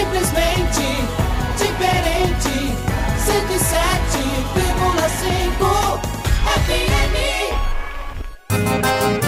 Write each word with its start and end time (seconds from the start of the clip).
Simplesmente 0.00 0.80
diferente. 1.58 2.72
107,5 3.18 6.00
FM. 6.64 7.16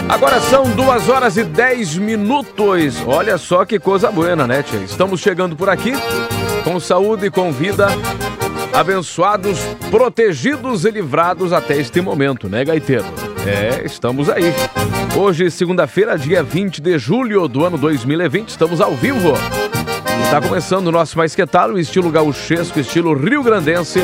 Agora 0.08 0.40
são 0.40 0.64
duas 0.70 1.10
horas 1.10 1.36
e 1.36 1.44
10 1.44 1.98
minutos. 1.98 3.02
Olha 3.06 3.36
só 3.36 3.66
que 3.66 3.78
coisa 3.78 4.10
boa, 4.10 4.34
né, 4.34 4.62
tia? 4.62 4.80
Estamos 4.80 5.20
chegando 5.20 5.54
por 5.54 5.68
aqui 5.68 5.92
com 6.64 6.80
saúde 6.80 7.26
e 7.26 7.30
com 7.30 7.52
vida, 7.52 7.88
abençoados, 8.72 9.58
protegidos 9.90 10.86
e 10.86 10.90
livrados 10.90 11.52
até 11.52 11.76
este 11.76 12.00
momento, 12.00 12.48
né, 12.48 12.64
Gaiteiro? 12.64 13.04
É, 13.46 13.82
estamos 13.84 14.30
aí. 14.30 14.54
Hoje, 15.14 15.50
segunda-feira, 15.50 16.16
dia 16.16 16.42
20 16.42 16.80
de 16.80 16.98
julho 16.98 17.46
do 17.46 17.62
ano 17.62 17.76
2020, 17.76 18.48
estamos 18.48 18.80
ao 18.80 18.94
vivo. 18.94 19.34
Está 20.20 20.40
começando 20.40 20.88
o 20.88 20.92
nosso 20.92 21.16
Mais 21.16 21.34
Que 21.34 21.46
Tal, 21.46 21.70
o 21.70 21.78
estilo 21.78 22.10
gauchesco, 22.10 22.78
estilo 22.78 23.14
rio-grandense, 23.14 24.00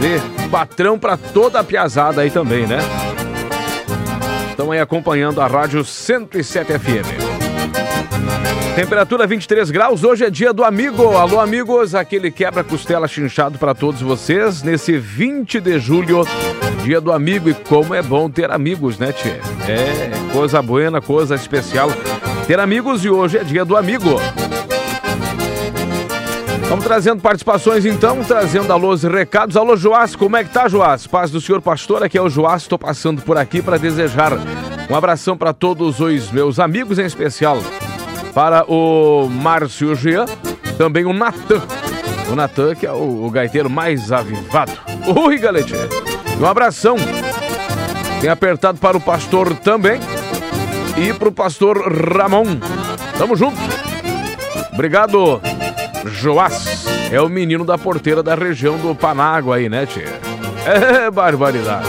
de 0.00 0.48
patrão 0.48 0.98
pra 0.98 1.16
toda 1.16 1.60
a 1.60 1.64
piazada 1.64 2.22
aí 2.22 2.30
também, 2.30 2.66
né? 2.66 2.78
Estão 4.50 4.72
aí 4.72 4.80
acompanhando 4.80 5.40
a 5.40 5.46
Rádio 5.46 5.84
107 5.84 6.78
FM. 6.78 7.23
Temperatura 8.74 9.24
23 9.24 9.70
graus, 9.70 10.02
hoje 10.02 10.24
é 10.24 10.30
dia 10.30 10.52
do 10.52 10.64
amigo. 10.64 11.16
Alô, 11.16 11.38
amigos, 11.38 11.94
aquele 11.94 12.30
quebra-costela 12.30 13.06
chinchado 13.06 13.56
para 13.56 13.72
todos 13.72 14.00
vocês 14.00 14.62
nesse 14.62 14.98
20 14.98 15.60
de 15.60 15.78
julho, 15.78 16.26
dia 16.82 17.00
do 17.00 17.12
amigo. 17.12 17.48
E 17.48 17.54
como 17.54 17.94
é 17.94 18.02
bom 18.02 18.28
ter 18.28 18.50
amigos, 18.50 18.98
né, 18.98 19.12
Tchê? 19.12 19.36
É, 19.68 20.10
coisa 20.32 20.60
buena, 20.60 21.00
coisa 21.00 21.36
especial 21.36 21.88
ter 22.48 22.58
amigos 22.58 23.04
e 23.04 23.08
hoje 23.08 23.38
é 23.38 23.44
dia 23.44 23.64
do 23.64 23.76
amigo. 23.76 24.20
Vamos 26.68 26.84
trazendo 26.84 27.22
participações 27.22 27.86
então, 27.86 28.24
trazendo 28.24 28.72
alôs 28.72 29.04
e 29.04 29.08
recados. 29.08 29.56
Alô, 29.56 29.76
Joás, 29.76 30.16
como 30.16 30.36
é 30.36 30.42
que 30.42 30.50
tá, 30.50 30.68
Joás? 30.68 31.06
Paz 31.06 31.30
do 31.30 31.40
senhor 31.40 31.62
pastor, 31.62 32.02
aqui 32.02 32.18
é 32.18 32.22
o 32.22 32.28
Joás, 32.28 32.62
estou 32.62 32.78
passando 32.78 33.22
por 33.22 33.38
aqui 33.38 33.62
para 33.62 33.78
desejar 33.78 34.32
um 34.90 34.96
abração 34.96 35.36
para 35.36 35.52
todos 35.52 36.00
os 36.00 36.32
meus 36.32 36.58
amigos, 36.58 36.98
em 36.98 37.04
especial 37.04 37.58
para 38.34 38.64
o 38.70 39.28
Márcio 39.30 39.94
Jean, 39.94 40.26
também 40.76 41.04
o 41.04 41.12
Natan. 41.12 41.62
O 42.30 42.34
Natan, 42.34 42.74
que 42.74 42.84
é 42.84 42.92
o, 42.92 43.24
o 43.24 43.30
gaiteiro 43.30 43.70
mais 43.70 44.10
avivado. 44.10 44.72
Ui, 45.06 45.38
galete! 45.38 45.74
Um 46.40 46.46
abração. 46.46 46.96
Tem 48.20 48.28
apertado 48.28 48.78
para 48.78 48.96
o 48.96 49.00
pastor 49.00 49.54
também 49.56 50.00
e 50.96 51.12
para 51.12 51.28
o 51.28 51.32
pastor 51.32 51.78
Ramon. 52.16 52.58
Tamo 53.16 53.36
junto. 53.36 53.58
Obrigado, 54.72 55.40
Joás. 56.06 56.86
É 57.12 57.20
o 57.20 57.28
menino 57.28 57.64
da 57.64 57.78
porteira 57.78 58.22
da 58.22 58.34
região 58.34 58.76
do 58.78 58.94
Panágua 58.94 59.56
aí, 59.56 59.68
né, 59.68 59.86
tia? 59.86 60.20
É 60.66 61.10
barbaridade. 61.10 61.86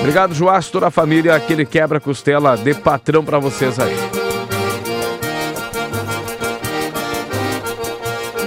Obrigado, 0.00 0.34
Joás, 0.34 0.68
toda 0.68 0.86
a 0.86 0.90
família, 0.90 1.34
aquele 1.34 1.66
quebra-costela 1.66 2.56
de 2.56 2.74
patrão 2.74 3.24
para 3.24 3.38
vocês 3.38 3.78
aí. 3.78 4.17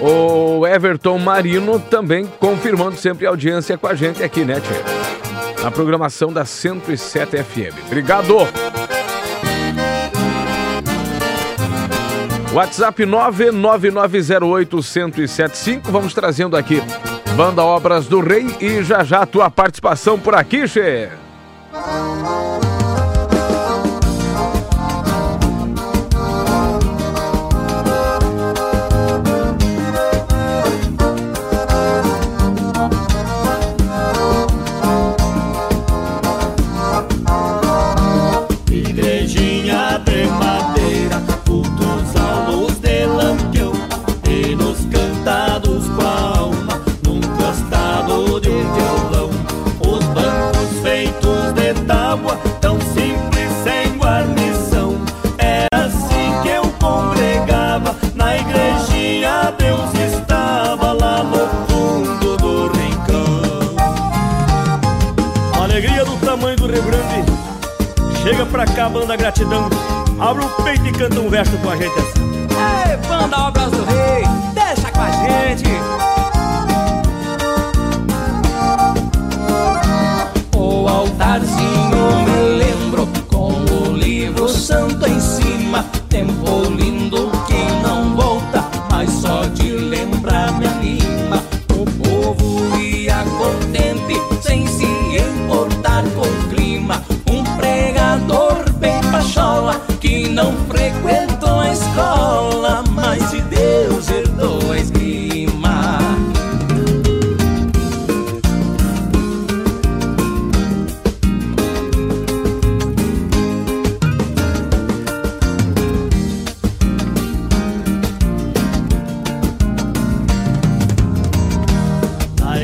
O 0.02 0.66
Everton 0.66 1.20
Marino 1.20 1.80
também 1.80 2.26
confirmando 2.40 2.98
sempre 2.98 3.28
audiência 3.28 3.78
com 3.78 3.86
a 3.88 3.94
gente 3.94 4.24
aqui, 4.24 4.44
né, 4.44 4.60
tia? 4.60 4.84
Na 5.62 5.70
programação 5.70 6.34
da 6.34 6.44
107 6.44 7.38
FM. 7.44 7.86
Obrigado! 7.86 8.36
WhatsApp 12.52 13.06
99908-1075. 13.06 15.82
Vamos 15.86 16.14
trazendo 16.14 16.58
aqui 16.58 16.84
Banda 17.38 17.64
Obras 17.64 18.08
do 18.08 18.20
Rei 18.20 18.46
e 18.60 18.84
já 18.84 19.04
já 19.04 19.22
a 19.22 19.26
tua 19.26 19.50
participação 19.50 20.20
por 20.20 20.36
aqui, 20.36 20.68
Che. 20.68 21.08
Banda 69.12 69.18
gratidão. 69.18 69.70
Abre 70.20 70.46
o 70.46 70.50
peito 70.64 70.88
e 70.88 70.92
canta 70.92 71.20
um 71.20 71.30
verso 71.30 71.58
com 71.58 71.70
a 71.70 71.76
gente 71.76 72.00
assim. 72.00 72.31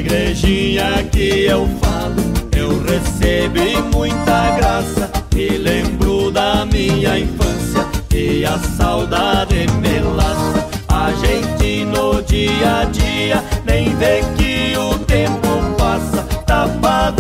Igrejinha 0.07 1.04
que 1.12 1.45
eu 1.45 1.68
falo, 1.81 2.15
eu 2.56 2.81
recebi 2.83 3.75
muita 3.94 4.56
graça 4.56 5.12
e 5.36 5.50
lembro 5.57 6.31
da 6.31 6.65
minha 6.65 7.19
infância 7.19 7.86
e 8.13 8.45
a 8.45 8.57
saudade 8.57 9.68
me 9.81 10.00
laça. 10.00 10.65
A 10.88 11.12
gente 11.12 11.83
no 11.86 12.21
dia 12.21 12.80
a 12.80 12.83
dia 12.86 13.44
nem 13.65 13.94
vê 13.98 14.21
que 14.38 14.77
o 14.77 14.98
tempo 15.00 15.75
passa, 15.77 16.24
tapado 16.45 17.17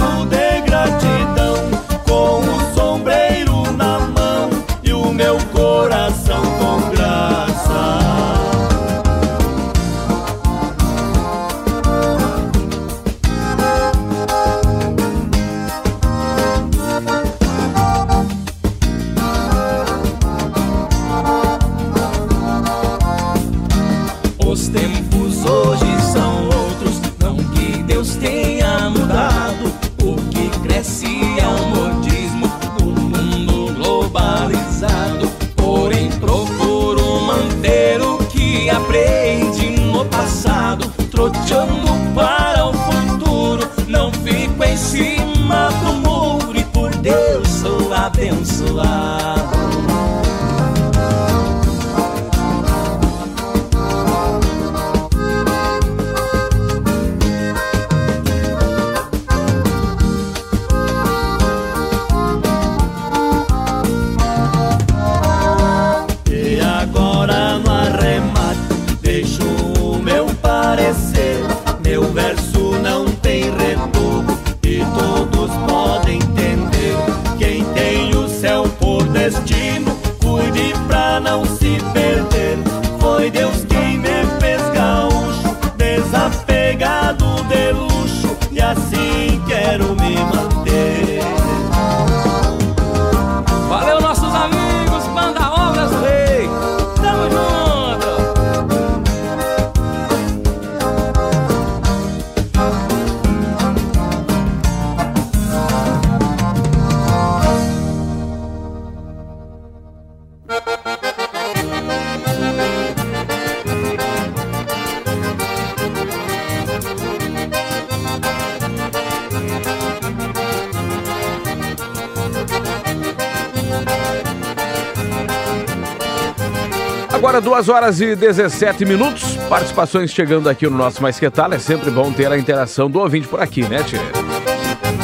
2 127.57 127.69
horas 127.69 127.99
e 128.01 128.15
17 128.15 128.85
minutos. 128.85 129.35
Participações 129.49 130.11
chegando 130.11 130.47
aqui 130.47 130.67
no 130.67 130.77
nosso 130.77 131.01
Mais 131.01 131.19
Que 131.19 131.27
Tal. 131.27 131.51
É 131.53 131.57
sempre 131.57 131.89
bom 131.89 132.11
ter 132.11 132.31
a 132.31 132.37
interação 132.37 132.87
do 132.87 132.99
ouvinte 132.99 133.27
por 133.27 133.41
aqui, 133.41 133.67
né, 133.67 133.81
Tchê? 133.81 133.97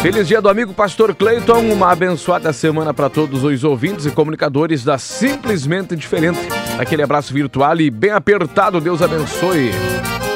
Feliz 0.03 0.27
dia 0.27 0.39
do 0.39 0.47
amigo 0.47 0.71
Pastor 0.71 1.15
Cleiton. 1.15 1.73
Uma 1.73 1.91
abençoada 1.91 2.53
semana 2.53 2.93
para 2.93 3.09
todos 3.09 3.43
os 3.43 3.63
ouvintes 3.63 4.05
e 4.05 4.11
comunicadores 4.11 4.83
da 4.83 4.99
Simplesmente 4.99 5.95
Diferente. 5.95 6.37
Aquele 6.77 7.01
abraço 7.01 7.33
virtual 7.33 7.81
e 7.81 7.89
bem 7.89 8.11
apertado. 8.11 8.79
Deus 8.79 9.01
abençoe. 9.01 9.71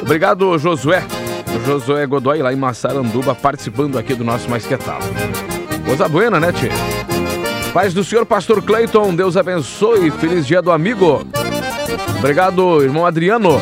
Obrigado, 0.02 0.58
Josué. 0.58 1.04
Josué 1.68 2.04
Godoy 2.08 2.42
lá 2.42 2.52
em 2.52 2.56
Massaranduba 2.56 3.36
participando 3.36 3.96
aqui 3.96 4.16
do 4.16 4.24
nosso 4.24 4.50
Mais 4.50 4.66
Que 4.66 4.75
Tal. 4.75 5.00
Coisa 5.86 6.10
buena, 6.10 6.40
né, 6.40 6.52
Tchê? 6.52 6.69
Paz 7.72 7.94
do 7.94 8.04
Senhor 8.04 8.25
Pastor 8.25 8.64
Cleiton, 8.64 9.14
Deus 9.14 9.38
abençoe. 9.38 10.10
Feliz 10.10 10.48
dia 10.48 10.64
do 10.64 10.72
amigo. 10.72 11.24
Obrigado, 12.19 12.83
irmão 12.83 13.05
Adriano. 13.05 13.59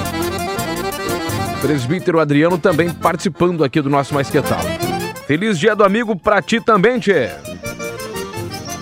Presbítero 1.61 2.19
Adriano 2.19 2.57
também 2.57 2.91
participando 2.91 3.63
aqui 3.63 3.81
do 3.81 3.89
nosso 3.89 4.13
Mais 4.13 4.29
Que 4.29 4.41
Tal. 4.41 4.59
Feliz 5.25 5.57
dia 5.57 5.75
do 5.75 5.83
amigo 5.83 6.15
pra 6.15 6.41
ti 6.41 6.61
também, 6.61 6.99
Tchê. 6.99 7.29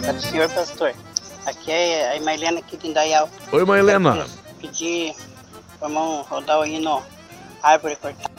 Paz 0.05 0.15
do 0.15 0.21
senhor 0.21 0.50
pastor. 0.50 0.94
Aqui 1.45 1.71
é 1.71 2.11
a 2.11 2.15
irmã 2.15 2.33
Helena 2.33 2.59
aqui 2.59 2.75
de 2.77 2.88
Indaial. 2.88 3.29
Oi, 3.51 3.59
irmã 3.59 3.77
Helena. 3.77 4.25
Pedir 4.59 5.13
pro 5.79 5.88
irmão 5.88 6.25
rodar 6.29 6.59
o 6.59 6.65
hino 6.65 7.01
Árvore 7.61 7.95
Cortada. 7.95 8.31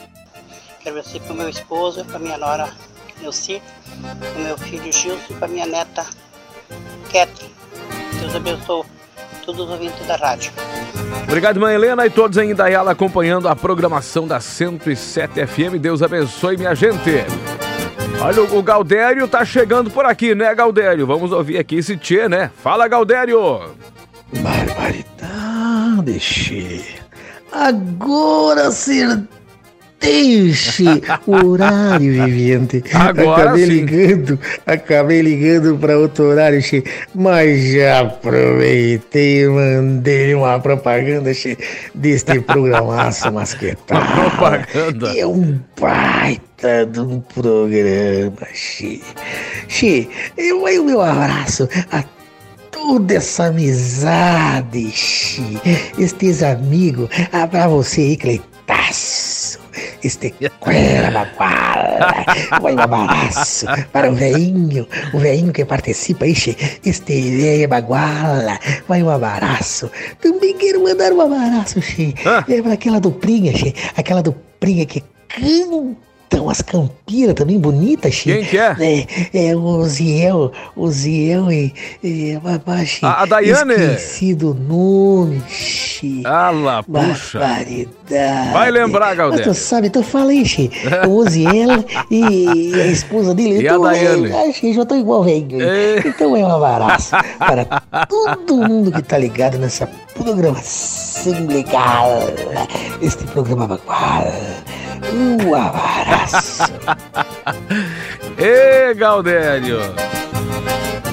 Quero 0.81 1.01
ver 1.01 1.19
pro 1.21 1.33
meu 1.33 1.49
esposo, 1.49 2.05
pra 2.05 2.19
minha 2.19 2.37
nora 2.37 2.71
Nelci, 3.19 3.61
pro 4.33 4.43
meu 4.43 4.57
filho 4.57 4.91
Gilson 4.91 5.17
e 5.31 5.33
pra 5.33 5.47
minha 5.47 5.65
neta 5.65 6.05
Ketty. 7.09 7.51
Deus 8.19 8.35
abençoe 8.35 8.85
todos 9.45 9.65
os 9.65 9.71
ouvintes 9.71 10.05
da 10.07 10.15
rádio. 10.15 10.51
Obrigado, 11.23 11.57
irmã 11.57 11.71
Helena 11.71 12.05
e 12.05 12.09
todos 12.09 12.37
em 12.37 12.51
Indaiala 12.51 12.91
acompanhando 12.91 13.47
a 13.47 13.55
programação 13.55 14.27
da 14.27 14.39
107 14.39 15.45
FM. 15.45 15.79
Deus 15.79 16.01
abençoe, 16.01 16.57
minha 16.57 16.73
gente. 16.73 17.25
Olha, 18.21 18.41
o 18.41 18.63
Galdério 18.63 19.27
tá 19.27 19.43
chegando 19.45 19.91
por 19.91 20.05
aqui, 20.05 20.33
né, 20.33 20.53
Galdério? 20.55 21.05
Vamos 21.05 21.31
ouvir 21.31 21.57
aqui 21.57 21.77
esse 21.77 21.97
tchê, 21.97 22.27
né? 22.27 22.49
Fala, 22.63 22.87
Galdério! 22.87 23.75
Barbaridade, 24.41 26.19
che. 26.19 26.85
Agora 27.51 28.67
acertei, 28.67 29.27
che. 29.99 31.01
O 31.25 31.45
horário, 31.45 32.25
vivente. 32.25 32.83
Agora 32.93 33.43
acabei 33.43 33.65
sim. 33.65 33.71
ligando, 33.71 34.39
acabei 34.65 35.21
ligando 35.21 35.77
para 35.77 35.97
outro 35.97 36.25
horário, 36.25 36.61
che. 36.61 36.83
Mas 37.13 37.71
já 37.71 37.99
aproveitei 38.01 39.43
e 39.43 39.47
mandei 39.47 40.33
uma 40.33 40.59
propaganda, 40.59 41.33
che, 41.33 41.57
deste 41.93 42.39
programaço, 42.41 43.31
mas 43.31 43.53
que 43.53 43.75
tal? 43.87 44.01
propaganda. 44.01 45.17
É 45.17 45.25
um 45.25 45.59
baita 45.79 46.85
de 46.85 46.99
um 46.99 47.21
programa, 47.21 48.47
che. 48.53 49.01
Che, 49.67 50.07
eu 50.37 50.61
vai 50.61 50.77
o 50.77 50.85
meu 50.85 51.01
abraço 51.01 51.67
a 51.91 52.03
toda 52.85 53.15
essa 53.15 53.45
amizade, 53.45 54.91
Xi, 54.91 55.59
estes 55.97 56.43
amigos, 56.43 57.09
ah, 57.31 57.47
pra 57.47 57.67
você 57.67 58.01
aí, 58.01 58.41
este 60.05 60.33
Cuela 60.59 61.11
Baguala, 61.11 62.25
vai 62.61 62.75
um 62.75 62.79
abraço 62.79 63.65
para 63.91 64.11
o 64.11 64.15
veinho, 64.15 64.87
o 65.13 65.19
veinho 65.19 65.51
que 65.51 65.65
participa. 65.65 66.25
Xi, 66.27 66.55
este 66.85 67.13
velho 67.37 67.67
Baguala, 67.67 68.59
vai 68.87 69.01
um 69.03 69.09
abraço, 69.09 69.89
também 70.21 70.55
quero 70.57 70.83
mandar 70.83 71.11
um 71.13 71.21
abraço, 71.21 71.81
Xi, 71.81 72.13
Ah. 72.25 72.43
é 72.47 72.61
para 72.61 72.73
aquela 72.73 72.99
duplinha, 72.99 73.55
Xi, 73.55 73.73
aquela 73.95 74.21
duplinha 74.21 74.85
que 74.85 75.01
canta 75.01 75.95
umas 76.33 76.61
campiras 76.61 77.33
também 77.33 77.57
bonitas, 77.59 78.13
Xi. 78.13 78.31
Quem 78.33 78.43
que 78.45 78.57
é? 78.57 78.75
É, 79.33 79.49
é 79.49 79.55
o 79.55 79.83
Ziel, 79.85 80.51
o 80.75 80.89
Ziel 80.91 81.51
e, 81.51 81.73
e 82.03 82.37
Babaxi. 82.43 83.05
A- 83.05 83.21
a 83.23 83.25
Daiane. 83.25 83.73
Esqueci 83.73 84.33
do 84.35 84.53
nome, 84.53 85.41
xi. 85.49 86.21
Ala, 86.25 86.83
puxa. 86.83 87.39
Barbaridade. 87.39 88.53
Vai 88.53 88.69
lembrar, 88.71 89.15
Galdério. 89.15 89.47
Mas 89.47 89.57
tu 89.57 89.63
sabe, 89.63 89.89
tu 89.89 90.03
fala 90.03 90.31
aí, 90.31 90.45
xi. 90.45 90.69
O 91.07 91.27
Ziel 91.29 91.83
e 92.11 92.73
a 92.81 92.87
esposa 92.87 93.33
dele. 93.33 93.61
E 93.61 93.67
a 93.67 93.71
então, 93.71 93.81
Daiane? 93.83 94.31
é, 94.31 94.51
Xi, 94.51 94.73
já 94.73 94.85
tô 94.85 94.95
igual 94.95 95.23
velho. 95.23 95.61
É. 95.61 95.99
Então 96.05 96.35
é 96.35 96.45
um 96.45 96.63
abraço 96.63 97.11
para 97.39 97.65
todo 98.07 98.57
mundo 98.57 98.91
que 98.91 99.01
tá 99.01 99.17
ligado 99.17 99.57
nessa 99.57 99.87
programação 100.15 101.47
legal. 101.47 102.19
Este 103.01 103.23
programa 103.25 103.67
bagual. 103.67 104.31
Um 105.13 105.53
abraço. 105.55 106.24
Ê, 108.37 108.93
Galdério! 108.93 109.79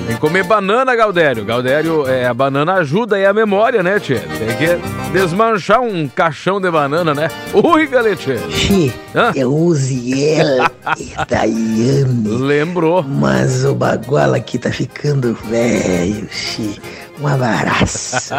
Tem 0.06 0.16
que 0.16 0.20
comer 0.20 0.42
banana, 0.44 0.96
Galdério. 0.96 1.44
Galdério, 1.44 2.06
é, 2.08 2.26
a 2.26 2.34
banana 2.34 2.74
ajuda 2.74 3.16
aí 3.16 3.24
a 3.24 3.32
memória, 3.32 3.82
né, 3.82 4.00
tchê? 4.00 4.16
Tem 4.16 4.56
que 4.56 5.12
desmanchar 5.12 5.80
um 5.80 6.08
caixão 6.08 6.60
de 6.60 6.70
banana, 6.70 7.14
né? 7.14 7.28
Ui, 7.54 7.86
galete! 7.86 8.36
Xi, 8.50 8.92
é 9.34 9.46
o 9.46 9.54
Uziel 9.54 10.66
e 10.98 11.12
Daiane. 11.28 12.28
Lembrou. 12.28 13.02
Mas 13.04 13.64
o 13.64 13.74
baguala 13.74 14.38
aqui 14.38 14.58
tá 14.58 14.70
ficando 14.70 15.34
velho, 15.48 16.28
Xi. 16.30 16.80
Um 17.20 17.26
abraço. 17.26 18.34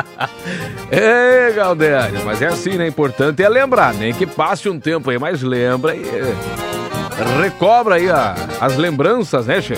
Ê, 0.91 1.53
Galdério, 1.53 2.21
mas 2.25 2.41
é 2.41 2.47
assim, 2.47 2.71
né? 2.77 2.87
Importante 2.87 3.41
é 3.43 3.47
lembrar, 3.49 3.93
nem 3.93 4.13
que 4.13 4.25
passe 4.25 4.67
um 4.67 4.79
tempo 4.79 5.09
aí, 5.09 5.17
mas 5.17 5.41
lembra 5.41 5.95
e 5.95 6.03
recobra 7.41 7.95
aí 7.95 8.09
a- 8.09 8.35
as 8.59 8.75
lembranças, 8.75 9.45
né, 9.45 9.61
Che? 9.61 9.73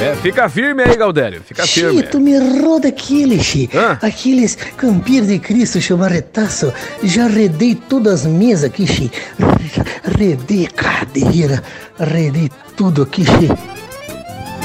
É, 0.00 0.14
fica 0.16 0.46
firme 0.48 0.82
aí, 0.82 0.94
Galdério, 0.94 1.40
fica 1.42 1.66
firme. 1.66 2.02
Tu 2.02 2.20
me 2.20 2.38
roda 2.60 2.88
aquele, 2.88 3.42
Xi. 3.42 3.68
Hã? 3.74 3.98
Aqueles 4.02 4.54
campiros 4.76 5.26
de 5.28 5.38
Cristo, 5.38 5.80
chamarretaço. 5.80 6.72
Já 7.02 7.26
redei 7.26 7.74
todas 7.74 8.20
as 8.20 8.26
mesas 8.26 8.64
aqui, 8.64 8.86
Xi. 8.86 9.10
Redei 10.18 10.66
cadeira, 10.66 11.62
redei 11.98 12.50
tudo 12.76 13.02
aqui, 13.02 13.24
Xi. 13.24 13.48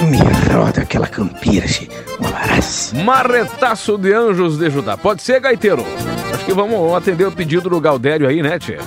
Me 0.09 0.17
roda 0.53 0.81
aquela 0.81 1.07
campira, 1.07 1.67
Xi. 1.67 1.89
Um. 2.19 3.03
Marretaço 3.03 3.97
de 3.97 4.13
Anjos 4.13 4.57
de 4.57 4.69
Judá. 4.69 4.97
Pode 4.97 5.21
ser, 5.21 5.39
Gaiteiro? 5.39 5.85
Acho 6.33 6.45
que 6.45 6.53
vamos 6.53 6.93
atender 6.95 7.25
o 7.25 7.31
pedido 7.31 7.69
do 7.69 7.79
Galdério 7.79 8.27
aí, 8.27 8.41
né, 8.41 8.57
Tchê? 8.57 8.77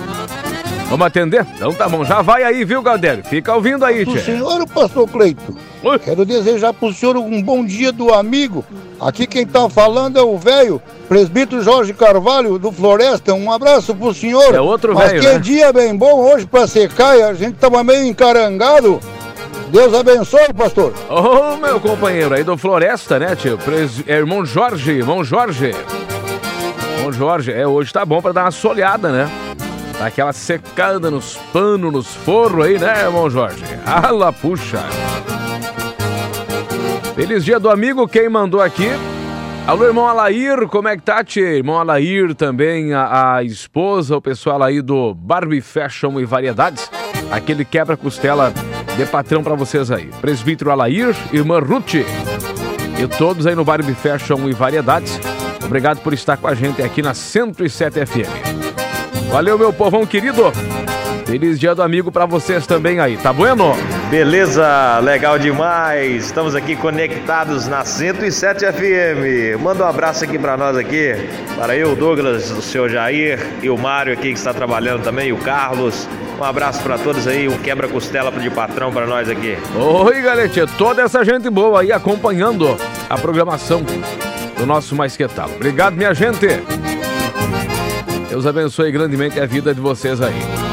Vamos 0.89 1.07
atender? 1.07 1.45
Então 1.55 1.73
tá 1.73 1.87
bom, 1.89 2.03
já 2.05 2.21
vai 2.21 2.43
aí, 2.43 2.63
viu, 2.63 2.81
Galdério? 2.81 3.23
Fica 3.23 3.55
ouvindo 3.55 3.83
aí, 3.85 4.05
Tchê. 4.05 4.19
senhor, 4.19 4.67
pastor 4.67 5.07
Cleito. 5.09 5.55
Oi. 5.83 5.99
Quero 5.99 6.25
desejar 6.25 6.73
pro 6.73 6.93
senhor 6.93 7.15
um 7.17 7.41
bom 7.41 7.65
dia 7.65 7.91
do 7.91 8.13
amigo. 8.13 8.63
Aqui 8.99 9.25
quem 9.25 9.45
tá 9.45 9.69
falando 9.69 10.19
é 10.19 10.21
o 10.23 10.37
velho 10.37 10.81
presbítero 11.07 11.61
Jorge 11.61 11.93
Carvalho 11.93 12.57
do 12.59 12.71
Floresta. 12.71 13.33
Um 13.33 13.51
abraço 13.51 13.95
pro 13.95 14.13
senhor. 14.13 14.53
É 14.53 14.59
outro 14.59 14.93
Mas 14.93 15.11
velho, 15.11 15.21
que 15.21 15.27
né? 15.27 15.39
dia 15.39 15.71
bem 15.73 15.95
bom 15.95 16.21
hoje 16.31 16.45
pra 16.45 16.67
secar. 16.67 17.17
e 17.17 17.23
A 17.23 17.33
gente 17.33 17.55
tava 17.55 17.83
meio 17.83 18.03
encarangado. 18.05 18.99
Deus 19.69 19.93
abençoe, 19.93 20.53
pastor. 20.53 20.93
Ô, 21.09 21.57
meu 21.57 21.79
companheiro 21.79 22.33
aí 22.33 22.43
do 22.43 22.57
Floresta, 22.57 23.17
né, 23.19 23.35
tio? 23.35 23.57
Pres... 23.57 24.03
É, 24.07 24.13
irmão 24.13 24.45
Jorge, 24.45 24.91
irmão 24.91 25.23
Jorge. 25.23 25.71
Irmão 26.97 27.11
Jorge, 27.11 27.51
é, 27.51 27.67
hoje 27.67 27.91
tá 27.91 28.05
bom 28.05 28.21
pra 28.21 28.31
dar 28.31 28.45
uma 28.45 28.51
soleada, 28.51 29.11
né? 29.11 29.29
Dá 29.97 30.07
aquela 30.07 30.33
secada 30.33 31.09
nos 31.09 31.37
panos, 31.51 31.91
nos 31.91 32.07
forros 32.07 32.65
aí, 32.65 32.77
né, 32.77 33.03
irmão 33.03 33.29
Jorge? 33.29 33.63
Ala, 33.85 34.31
puxa. 34.31 34.83
Feliz 37.15 37.43
dia 37.43 37.59
do 37.59 37.69
amigo, 37.69 38.07
quem 38.07 38.29
mandou 38.29 38.61
aqui? 38.61 38.89
Alô, 39.65 39.85
irmão 39.85 40.07
Alair, 40.07 40.67
como 40.67 40.87
é 40.87 40.95
que 40.95 41.01
tá, 41.01 41.23
tio? 41.23 41.43
Irmão 41.43 41.79
Alair 41.79 42.35
também, 42.35 42.93
a, 42.93 43.37
a 43.37 43.43
esposa, 43.43 44.15
o 44.15 44.21
pessoal 44.21 44.61
aí 44.61 44.79
do 44.81 45.13
Barbie 45.15 45.61
Fashion 45.61 46.19
e 46.19 46.25
Variedades. 46.25 46.89
aquele 47.31 47.65
quebra-costela 47.65 48.53
de 48.95 49.05
patrão 49.05 49.43
para 49.43 49.55
vocês 49.55 49.91
aí. 49.91 50.09
Presbítero 50.21 50.71
Alair, 50.71 51.15
irmã 51.33 51.59
Ruth 51.59 51.95
e 51.95 53.07
todos 53.17 53.45
aí 53.45 53.55
no 53.55 53.65
Bar 53.65 53.83
Fashion 53.95 54.47
e 54.47 54.53
Variedades. 54.53 55.19
Obrigado 55.63 55.99
por 56.01 56.13
estar 56.13 56.37
com 56.37 56.47
a 56.47 56.55
gente 56.55 56.81
aqui 56.81 57.01
na 57.01 57.13
107 57.13 58.05
FM. 58.05 59.31
Valeu, 59.31 59.57
meu 59.57 59.73
povão 59.73 60.05
querido. 60.05 60.43
Feliz 61.25 61.59
dia 61.59 61.73
do 61.73 61.81
amigo 61.81 62.11
para 62.11 62.25
vocês 62.25 62.67
também 62.67 62.99
aí, 62.99 63.17
tá 63.17 63.33
bueno? 63.33 63.75
Beleza, 64.11 64.99
legal 64.99 65.39
demais. 65.39 66.25
Estamos 66.25 66.53
aqui 66.55 66.75
conectados 66.75 67.67
na 67.67 67.83
107 67.83 68.65
FM. 68.71 69.59
Manda 69.59 69.83
um 69.83 69.87
abraço 69.87 70.23
aqui 70.23 70.37
para 70.37 70.55
nós 70.55 70.77
aqui, 70.77 71.15
para 71.57 71.75
eu, 71.75 71.95
Douglas, 71.95 72.51
o 72.51 72.61
senhor 72.61 72.89
Jair 72.89 73.39
e 73.63 73.69
o 73.69 73.77
Mário 73.77 74.13
aqui 74.13 74.29
que 74.29 74.37
está 74.37 74.53
trabalhando 74.53 75.03
também, 75.03 75.33
o 75.33 75.37
Carlos. 75.37 76.07
Um 76.39 76.43
abraço 76.43 76.81
para 76.83 76.97
todos 76.97 77.27
aí, 77.27 77.47
um 77.47 77.57
quebra-costela 77.57 78.31
de 78.31 78.49
patrão 78.49 78.91
para 78.91 79.07
nós 79.07 79.29
aqui. 79.29 79.57
Oi, 79.75 80.21
galera, 80.21 80.49
toda 80.77 81.01
essa 81.01 81.23
gente 81.23 81.49
boa 81.49 81.81
aí 81.81 81.91
acompanhando 81.91 82.77
a 83.09 83.17
programação 83.17 83.83
do 84.57 84.65
nosso 84.65 84.95
Mais 84.95 85.15
Que 85.15 85.27
Tal. 85.27 85.49
Obrigado, 85.49 85.95
minha 85.95 86.13
gente. 86.13 86.47
Deus 88.29 88.45
abençoe 88.45 88.91
grandemente 88.91 89.39
a 89.39 89.45
vida 89.45 89.73
de 89.73 89.79
vocês 89.79 90.21
aí. 90.21 90.64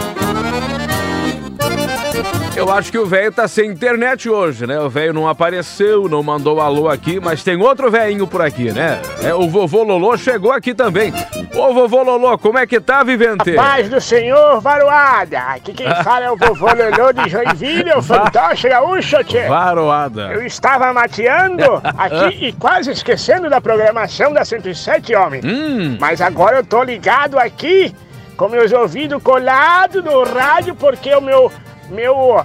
Eu 2.63 2.71
acho 2.71 2.93
que 2.93 2.99
o 2.99 3.05
velho 3.05 3.33
tá 3.33 3.49
sem 3.49 3.69
internet 3.69 4.31
hoje, 4.31 4.69
né? 4.69 4.79
O 4.79 4.89
velho 4.89 5.13
não 5.13 5.29
apareceu, 5.29 6.09
não 6.09 6.23
mandou 6.23 6.61
alô 6.61 6.89
aqui, 6.89 7.19
mas 7.19 7.43
tem 7.43 7.61
outro 7.61 7.91
velhinho 7.91 8.25
por 8.25 8.41
aqui, 8.41 8.71
né? 8.71 9.03
É, 9.21 9.35
o 9.35 9.49
vovô 9.49 9.83
Lolô 9.83 10.17
chegou 10.17 10.53
aqui 10.53 10.73
também. 10.73 11.13
Ô 11.57 11.75
vovô 11.75 12.05
Lolô, 12.05 12.39
como 12.39 12.59
é 12.59 12.65
que 12.65 12.81
tá, 12.81 13.03
Vivente? 13.03 13.55
Paz 13.57 13.89
do 13.89 14.01
Senhor, 14.01 14.61
Varoada. 14.61 15.41
Aqui 15.41 15.73
quem 15.73 15.89
fala 16.05 16.27
é 16.27 16.31
o 16.31 16.37
vovô 16.37 16.67
Lolô 16.67 17.13
de 17.13 17.29
Joinville, 17.29 17.95
o 17.95 18.01
fantoche 18.01 18.69
gaúcho, 18.69 19.25
tchê. 19.25 19.49
Varoada. 19.49 20.33
Eu 20.33 20.47
estava 20.47 20.93
mateando 20.93 21.65
aqui 21.99 22.47
e 22.47 22.53
quase 22.53 22.93
esquecendo 22.93 23.51
da 23.51 23.61
programação 23.61 24.33
da 24.33 24.45
107, 24.45 25.17
homem. 25.17 25.41
Hum. 25.45 25.97
Mas 26.01 26.21
agora 26.21 26.59
eu 26.59 26.65
tô 26.65 26.85
ligado 26.85 27.41
aqui 27.41 27.93
com 28.37 28.49
meus 28.49 28.71
ouvidos 28.71 29.21
colados 29.21 30.03
no 30.05 30.23
rádio 30.23 30.77
porque 30.77 31.13
o 31.13 31.21
meu 31.21 31.51
meu 31.93 32.45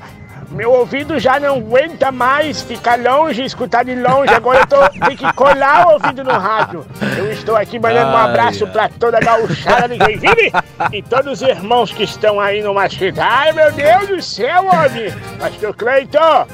meu 0.50 0.72
ouvido 0.72 1.20
já 1.20 1.40
não 1.40 1.58
aguenta 1.58 2.10
mais 2.10 2.62
ficar 2.62 2.98
longe, 2.98 3.44
escutar 3.44 3.84
de 3.84 3.96
longe. 3.96 4.34
Agora 4.34 4.60
eu 4.60 4.68
tô, 4.68 4.90
tenho 4.90 5.18
que 5.18 5.34
colar 5.34 5.88
o 5.88 5.94
ouvido 5.94 6.24
no 6.24 6.32
rádio. 6.32 6.86
Eu 7.18 7.32
estou 7.32 7.56
aqui 7.56 7.78
mandando 7.78 8.12
um 8.12 8.18
abraço 8.18 8.66
para 8.68 8.88
toda 8.88 9.18
a 9.18 9.20
gauchada 9.20 9.90
de 9.90 9.98
Joinville 9.98 10.54
e 10.94 11.02
todos 11.02 11.42
os 11.42 11.42
irmãos 11.42 11.92
que 11.92 12.04
estão 12.04 12.40
aí 12.40 12.62
no 12.62 12.74
Machida. 12.74 13.24
Ai, 13.26 13.52
meu 13.52 13.72
Deus 13.74 14.08
do 14.08 14.22
céu, 14.22 14.66
homem! 14.68 15.14
Pastor 15.38 15.76
Cleiton! 15.76 16.48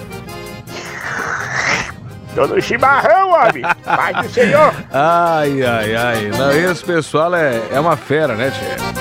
Tô 2.33 2.47
no 2.47 2.59
chimarrão, 2.59 3.29
homem! 3.29 3.61
Paz 3.83 4.25
do 4.25 4.33
Senhor! 4.33 4.73
Ai, 4.91 5.63
ai, 5.63 5.95
ai. 5.95 6.31
Não, 6.35 6.51
esse 6.51 6.83
pessoal 6.83 7.35
é, 7.35 7.61
é 7.71 7.79
uma 7.79 7.95
fera, 7.95 8.33
né, 8.33 8.51
tia? 8.51 8.93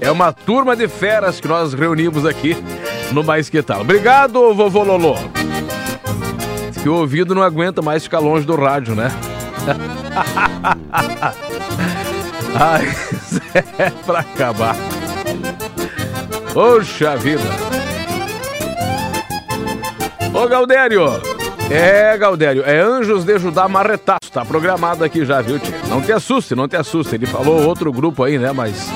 É 0.00 0.10
uma 0.10 0.32
turma 0.32 0.74
de 0.74 0.88
feras 0.88 1.38
que 1.38 1.48
nós 1.48 1.74
reunimos 1.74 2.24
aqui 2.24 2.56
no 3.12 3.24
Mais 3.24 3.48
Que 3.48 3.62
Tal. 3.62 3.80
Obrigado, 3.80 4.54
vovô 4.54 4.82
Lolô. 4.82 5.14
Que 6.82 6.88
o 6.88 6.94
ouvido 6.94 7.34
não 7.34 7.42
aguenta 7.42 7.82
mais 7.82 8.04
ficar 8.04 8.20
longe 8.20 8.46
do 8.46 8.56
rádio, 8.56 8.94
né? 8.94 9.10
Ai, 12.54 12.88
é 13.78 13.90
pra 13.90 14.20
acabar. 14.20 14.76
Poxa 16.52 17.16
vida. 17.16 17.42
Ô, 20.32 20.48
Galdério. 20.48 21.04
É, 21.70 22.16
Galdério, 22.16 22.62
é 22.64 22.80
Anjos 22.80 23.24
de 23.24 23.38
Judá 23.38 23.68
Marretaço. 23.68 24.32
Tá 24.32 24.44
programado 24.44 25.04
aqui 25.04 25.24
já, 25.24 25.42
viu, 25.42 25.58
tio? 25.58 25.74
Não 25.88 26.00
te 26.00 26.12
assuste, 26.12 26.54
não 26.54 26.66
te 26.66 26.76
assuste. 26.76 27.14
Ele 27.14 27.26
falou 27.26 27.66
outro 27.66 27.92
grupo 27.92 28.24
aí, 28.24 28.38
né? 28.38 28.52
Mas 28.52 28.88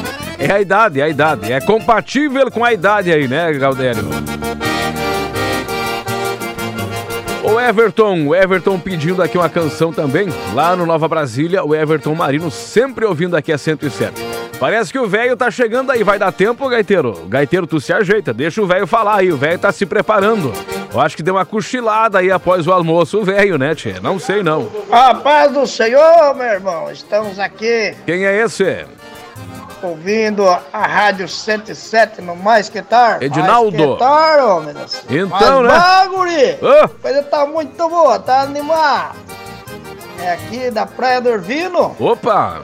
é 0.44 0.52
a 0.52 0.60
idade, 0.60 1.00
é 1.00 1.04
a 1.04 1.08
idade. 1.08 1.52
É 1.52 1.60
compatível 1.60 2.50
com 2.50 2.64
a 2.64 2.72
idade 2.72 3.12
aí, 3.12 3.28
né, 3.28 3.52
Galdério? 3.52 4.04
O 7.42 7.60
Everton, 7.60 8.28
o 8.28 8.34
Everton 8.34 8.78
pedindo 8.78 9.22
aqui 9.22 9.36
uma 9.36 9.48
canção 9.48 9.92
também, 9.92 10.28
lá 10.54 10.76
no 10.76 10.86
Nova 10.86 11.08
Brasília, 11.08 11.64
o 11.64 11.74
Everton 11.74 12.14
Marino 12.14 12.50
sempre 12.50 13.04
ouvindo 13.04 13.36
aqui 13.36 13.52
a 13.52 13.58
107. 13.58 14.12
Parece 14.60 14.92
que 14.92 14.98
o 14.98 15.08
velho 15.08 15.36
tá 15.36 15.50
chegando 15.50 15.90
aí, 15.90 16.04
vai 16.04 16.20
dar 16.20 16.30
tempo, 16.30 16.68
Gaiteiro? 16.68 17.26
Gaiteiro, 17.28 17.66
tu 17.66 17.80
se 17.80 17.92
ajeita, 17.92 18.32
deixa 18.32 18.62
o 18.62 18.66
velho 18.66 18.86
falar 18.86 19.16
aí, 19.16 19.32
o 19.32 19.36
velho 19.36 19.58
tá 19.58 19.72
se 19.72 19.84
preparando. 19.84 20.52
Eu 20.94 21.00
acho 21.00 21.16
que 21.16 21.22
deu 21.22 21.34
uma 21.34 21.44
cochilada 21.44 22.20
aí 22.20 22.30
após 22.30 22.66
o 22.66 22.72
almoço, 22.72 23.18
o 23.18 23.24
velho, 23.24 23.58
né, 23.58 23.74
tchê? 23.74 23.94
Não 24.00 24.20
sei 24.20 24.42
não. 24.42 24.70
A 24.90 25.14
paz 25.16 25.50
do 25.52 25.66
Senhor, 25.66 26.34
meu 26.36 26.46
irmão, 26.46 26.92
estamos 26.92 27.40
aqui 27.40 27.94
Quem 28.06 28.24
é 28.24 28.40
esse? 28.40 28.86
Ouvindo 29.86 30.46
a 30.48 30.86
Rádio 30.86 31.28
107 31.28 32.20
no 32.22 32.34
Mais 32.36 32.68
Que 32.68 32.82
Tar. 32.82 33.22
Edinaldo. 33.22 33.76
Mais 33.76 33.92
Que 33.92 33.98
Tar, 33.98 34.44
homem. 34.44 34.74
Então, 35.10 35.62
Mas, 35.62 35.72
né? 35.72 35.78
baguri, 35.78 36.58
Ô, 36.60 36.88
coisa 37.00 37.22
tá 37.24 37.46
muito 37.46 37.88
boa, 37.88 38.18
tá 38.18 38.42
animado. 38.42 39.16
É 40.20 40.32
aqui 40.32 40.70
da 40.70 40.86
Praia 40.86 41.20
do 41.20 41.28
Ervino. 41.28 41.96
opa! 41.98 42.62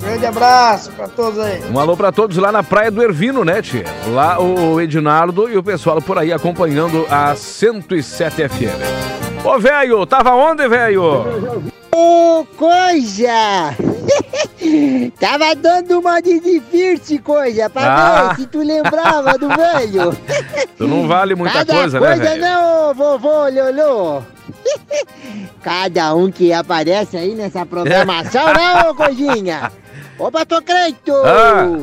Grande 0.00 0.24
abraço 0.26 0.90
pra 0.92 1.06
todos 1.08 1.38
aí. 1.38 1.62
Um 1.70 1.78
alô 1.78 1.94
pra 1.94 2.10
todos 2.10 2.36
lá 2.38 2.50
na 2.50 2.62
Praia 2.62 2.90
do 2.90 3.02
Ervino, 3.02 3.44
né, 3.44 3.60
tia? 3.60 3.84
Lá 4.08 4.40
o 4.40 4.80
Edinardo 4.80 5.48
e 5.48 5.58
o 5.58 5.62
pessoal 5.62 6.00
por 6.00 6.16
aí 6.18 6.32
acompanhando 6.32 7.06
a 7.10 7.34
107 7.36 8.48
FM. 8.48 9.44
Ô, 9.44 9.58
velho, 9.58 10.04
tava 10.06 10.32
onde, 10.34 10.66
velho? 10.68 11.62
Ô, 11.92 12.46
coisa! 12.56 13.76
Tava 15.18 15.54
dando 15.54 15.98
uma 16.00 16.20
de 16.20 16.38
divirte, 16.40 17.18
coisa, 17.18 17.68
pra 17.68 17.82
Ah. 17.82 18.28
ver 18.28 18.36
se 18.36 18.46
tu 18.46 18.58
lembrava 18.58 19.36
do 19.38 19.48
velho. 19.48 20.16
Tu 20.76 20.86
não 20.88 21.06
vale 21.06 21.34
muita 21.34 21.58
Cada 21.58 21.74
coisa, 21.74 22.00
né, 22.00 22.06
coisa 22.06 22.36
não, 22.36 22.94
vovô 22.94 23.48
Lolo. 23.48 24.24
Cada 25.62 26.14
um 26.14 26.30
que 26.30 26.52
aparece 26.52 27.16
aí 27.18 27.34
nessa 27.34 27.66
programação, 27.66 28.46
né, 28.46 28.88
ô 28.88 28.94
coisinha? 28.94 29.70
Ô, 30.18 30.30
Pastor 30.30 30.62
Creito! 30.62 31.12
Ah. 31.24 31.78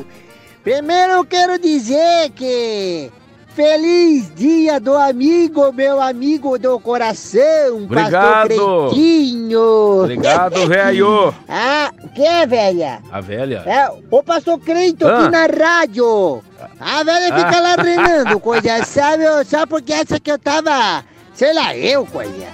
Primeiro 0.63 1.13
eu 1.13 1.25
quero 1.25 1.59
dizer 1.59 2.31
que... 2.35 3.11
Feliz 3.61 4.31
dia 4.35 4.79
do 4.79 4.93
amigo, 4.95 5.73
meu 5.73 5.99
amigo 5.99 6.59
do 6.59 6.79
coração, 6.79 7.77
Obrigado. 7.85 8.49
Pastor 8.49 8.89
Creitinho. 8.91 10.01
Obrigado, 10.03 10.67
velho. 10.67 11.33
Ah, 11.49 11.89
o 12.03 12.07
que, 12.09 12.45
velha? 12.45 12.99
A 13.11 13.19
velha? 13.19 13.63
É, 13.65 13.89
o 14.11 14.21
pastor 14.21 14.59
Creito 14.59 15.07
Ah. 15.07 15.21
aqui 15.21 15.31
na 15.31 15.47
rádio. 15.47 16.43
A 16.79 17.01
velha 17.03 17.35
fica 17.35 17.57
Ah. 17.57 17.61
lá 17.61 17.77
treinando, 17.77 18.37
coisa, 18.39 18.85
sabe? 18.85 19.23
Só 19.45 19.65
porque 19.65 19.91
essa 19.91 20.19
que 20.19 20.31
eu 20.31 20.37
tava, 20.37 21.03
sei 21.33 21.51
lá, 21.51 21.75
eu, 21.75 22.05
coisa. 22.05 22.45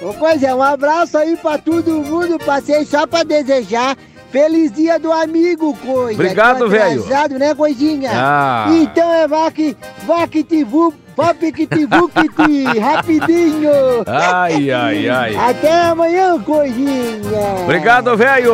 Ô, 0.00 0.14
coisa, 0.14 0.56
um 0.56 0.62
abraço 0.62 1.18
aí 1.18 1.36
pra 1.36 1.58
todo 1.58 1.90
mundo. 2.02 2.38
Passei 2.38 2.86
só 2.86 3.06
pra 3.06 3.24
desejar 3.24 3.94
feliz 4.36 4.70
dia 4.70 4.98
do 4.98 5.10
amigo, 5.10 5.74
coisa. 5.78 6.12
Obrigado, 6.12 6.68
velho. 6.68 7.00
atrasado, 7.00 7.38
né, 7.38 7.54
coisinha? 7.54 8.10
Ah. 8.12 8.66
Então 8.70 9.10
é 9.10 9.26
vaque, 9.26 9.74
vaquitivu, 10.06 10.92
vapiquitivuquiti, 11.16 12.64
rapidinho. 12.78 13.70
Ai, 14.06 14.70
ai, 14.70 15.08
ai. 15.08 15.36
Até 15.36 15.72
amanhã, 15.86 16.38
coisinha. 16.38 17.22
Obrigado, 17.62 18.14
velho. 18.14 18.52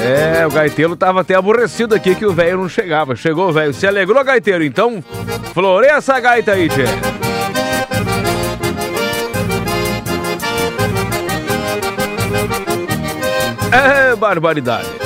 É, 0.00 0.46
o 0.46 0.50
gaiteiro 0.50 0.94
tava 0.94 1.22
até 1.22 1.34
aborrecido 1.34 1.96
aqui 1.96 2.14
que 2.14 2.24
o 2.24 2.32
velho 2.32 2.58
não 2.58 2.68
chegava. 2.68 3.16
Chegou, 3.16 3.52
velho. 3.52 3.74
Se 3.74 3.88
alegrou, 3.88 4.22
gaiteiro? 4.22 4.62
Então, 4.62 5.02
floresça 5.52 6.14
a 6.14 6.20
gaita 6.20 6.52
aí, 6.52 6.68
tchê. 6.68 6.84
É 13.72 14.14
barbaridade. 14.14 14.97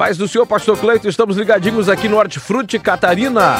Paz 0.00 0.16
do 0.16 0.26
senhor, 0.26 0.46
pastor 0.46 0.78
Cleito, 0.78 1.06
estamos 1.06 1.36
ligadinhos 1.36 1.86
aqui 1.86 2.08
no 2.08 2.16
Hortifruti 2.16 2.78
Catarina. 2.78 3.56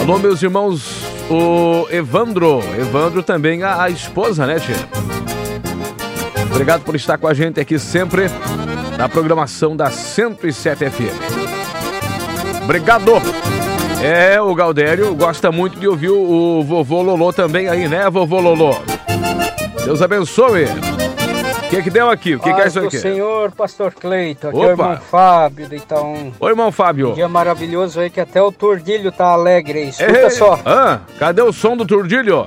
Alô, 0.00 0.18
meus 0.18 0.42
irmãos, 0.42 1.04
o 1.28 1.86
Evandro. 1.90 2.60
Evandro 2.80 3.22
também, 3.22 3.62
a, 3.62 3.82
a 3.82 3.90
esposa, 3.90 4.46
né, 4.46 4.58
tia? 4.58 4.74
Obrigado 6.50 6.84
por 6.84 6.96
estar 6.96 7.18
com 7.18 7.28
a 7.28 7.34
gente 7.34 7.60
aqui 7.60 7.78
sempre 7.78 8.30
na 8.96 9.10
programação 9.10 9.76
da 9.76 9.90
107 9.90 10.88
FM. 10.88 12.64
Obrigado! 12.64 13.12
É, 14.02 14.40
o 14.40 14.54
Galdério 14.54 15.14
gosta 15.14 15.52
muito 15.52 15.78
de 15.78 15.86
ouvir 15.86 16.08
o 16.08 16.62
vovô 16.62 17.02
Lolô 17.02 17.30
também 17.30 17.68
aí, 17.68 17.86
né, 17.88 18.08
vovô 18.08 18.40
Lolô? 18.40 18.74
Deus 19.84 20.00
abençoe! 20.00 20.64
Que 21.76 21.82
que 21.84 21.90
deu 21.90 22.10
aqui? 22.10 22.34
O 22.34 22.38
que, 22.38 22.52
que 22.52 22.60
é 22.60 22.66
isso 22.66 22.80
aqui? 22.80 22.98
senhor, 22.98 23.50
pastor 23.52 23.94
Cleito, 23.94 24.48
aqui 24.48 24.60
é 24.60 24.60
Opa. 24.60 24.68
o 24.68 24.72
irmão 24.72 24.96
Fábio 25.00 25.68
do 25.68 25.74
Itaú. 25.74 26.32
Oi, 26.38 26.50
irmão 26.50 26.70
Fábio. 26.70 27.12
Um 27.12 27.14
dia 27.14 27.28
maravilhoso 27.28 27.98
aí 27.98 28.10
que 28.10 28.20
até 28.20 28.42
o 28.42 28.52
Tordilho 28.52 29.10
tá 29.10 29.28
alegre 29.28 29.78
aí, 29.78 29.88
escuta 29.88 30.18
Ei, 30.18 30.30
só. 30.30 30.60
Ah, 30.66 31.00
cadê 31.18 31.40
o 31.40 31.50
som 31.50 31.74
do 31.74 31.86
turdilho? 31.86 32.44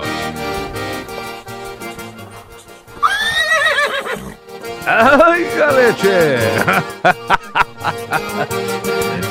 Ai, 4.86 5.44
galete! 5.56 6.08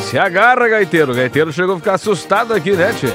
Se 0.12 0.20
agarra, 0.20 0.68
gaiteiro. 0.68 1.14
O 1.14 1.16
gaiteiro 1.16 1.54
chegou 1.54 1.76
a 1.76 1.78
ficar 1.78 1.94
assustado 1.94 2.54
aqui, 2.54 2.72
né, 2.74 2.94
tchê? 2.94 3.08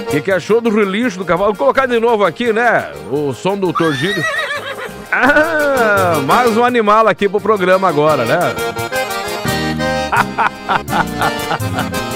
O 0.00 0.06
que, 0.10 0.20
que 0.20 0.32
achou 0.32 0.60
do 0.60 0.70
relincho 0.70 1.18
do 1.18 1.24
cavalo? 1.24 1.52
Vou 1.52 1.66
colocar 1.66 1.86
de 1.86 2.00
novo 2.00 2.24
aqui, 2.24 2.52
né? 2.52 2.90
O 3.12 3.32
som 3.32 3.56
do 3.56 3.72
tordilho. 3.72 4.24
Ah, 5.12 5.69
mais 6.26 6.56
um 6.56 6.64
animal 6.64 7.08
aqui 7.08 7.28
pro 7.28 7.40
programa 7.40 7.88
agora, 7.88 8.24
né? 8.24 8.38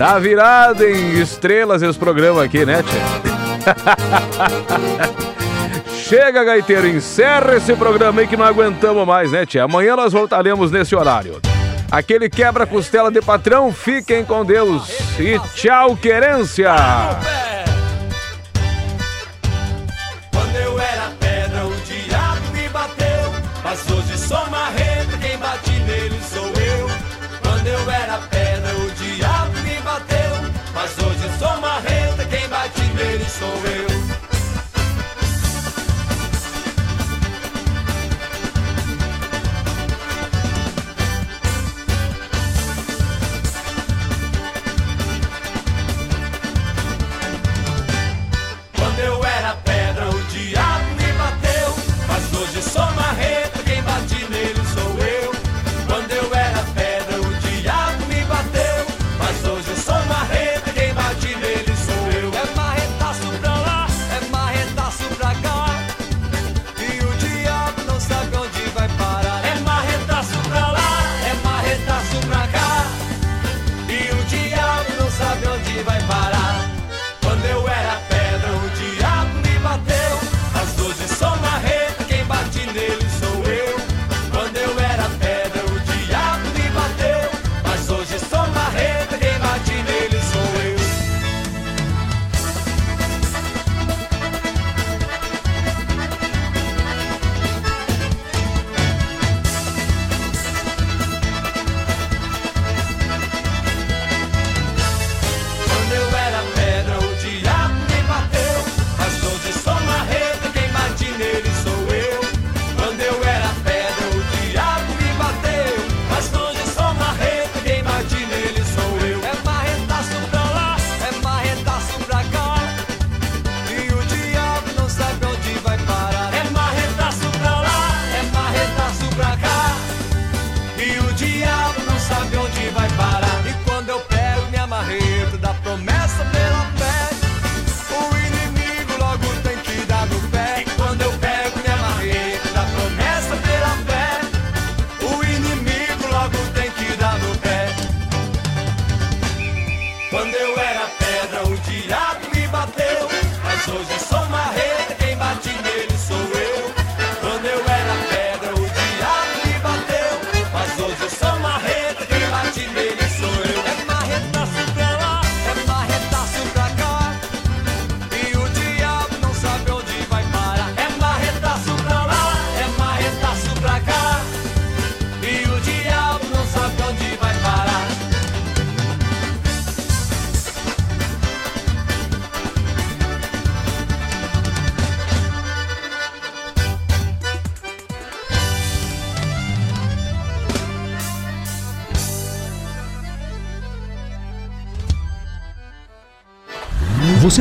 Tá 0.00 0.18
virado 0.18 0.82
em 0.82 1.20
estrelas 1.20 1.82
esse 1.82 1.98
programa 1.98 2.42
aqui, 2.42 2.64
né, 2.64 2.82
tia? 2.82 3.02
Chega, 5.94 6.42
gaiteiro, 6.42 6.88
encerra 6.88 7.56
esse 7.56 7.76
programa 7.76 8.22
aí 8.22 8.26
que 8.26 8.34
não 8.34 8.46
aguentamos 8.46 9.06
mais, 9.06 9.30
né, 9.30 9.44
tia? 9.44 9.64
Amanhã 9.64 9.94
nós 9.96 10.14
voltaremos 10.14 10.70
nesse 10.70 10.96
horário. 10.96 11.38
Aquele 11.90 12.30
quebra-costela 12.30 13.10
de 13.10 13.20
patrão, 13.20 13.70
fiquem 13.74 14.24
com 14.24 14.42
Deus 14.42 14.88
e 15.18 15.38
tchau, 15.54 15.94
querência! 15.94 16.74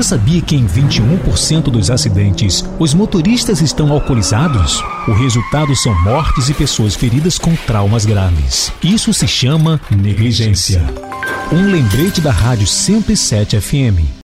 Sabia 0.09 0.41
que 0.41 0.55
em 0.55 0.65
21% 0.65 1.65
dos 1.65 1.91
acidentes 1.91 2.65
os 2.79 2.95
motoristas 2.95 3.61
estão 3.61 3.91
alcoolizados? 3.91 4.83
O 5.07 5.11
resultado 5.11 5.75
são 5.75 5.93
mortes 6.03 6.49
e 6.49 6.53
pessoas 6.55 6.95
feridas 6.95 7.37
com 7.37 7.55
traumas 7.55 8.07
graves. 8.07 8.73
Isso 8.83 9.13
se 9.13 9.27
chama 9.27 9.79
negligência. 9.91 10.81
Um 11.51 11.63
lembrete 11.71 12.21
da 12.21 12.31
Rádio 12.31 12.65
107 12.65 13.61
FM. 13.61 14.09